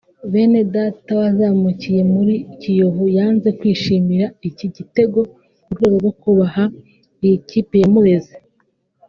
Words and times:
Benedata 0.31 1.09
wazamukiye 1.19 2.01
muri 2.13 2.33
Kiyovu 2.59 3.05
yanze 3.17 3.49
kwishimira 3.59 4.25
iki 4.49 4.67
gitego 4.75 5.19
mu 5.65 5.69
rwego 5.75 5.95
rwo 6.03 6.11
kubaha 6.21 6.63
iyi 7.23 7.37
kipe 7.49 7.75
yamureze 7.83 8.33